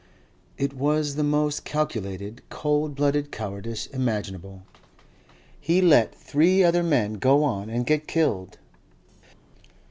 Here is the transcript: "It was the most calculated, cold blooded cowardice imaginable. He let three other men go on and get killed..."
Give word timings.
"It 0.57 0.73
was 0.73 1.13
the 1.13 1.23
most 1.23 1.63
calculated, 1.63 2.41
cold 2.49 2.95
blooded 2.95 3.31
cowardice 3.31 3.85
imaginable. 3.85 4.63
He 5.59 5.79
let 5.79 6.15
three 6.15 6.63
other 6.63 6.81
men 6.81 7.19
go 7.19 7.43
on 7.43 7.69
and 7.69 7.85
get 7.85 8.07
killed..." 8.07 8.57